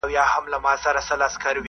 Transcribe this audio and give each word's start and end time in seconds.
چي 0.03 0.05
ټولنه 0.05 0.19
لا 0.19 0.25
هم 0.33 0.43
له 0.51 0.57
ژورو 0.83 1.01
ستونزو 1.07 1.07
سره 1.09 1.25
مخ 1.33 1.35
ده، 1.55 1.59